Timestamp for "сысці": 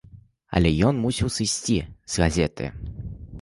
1.35-1.77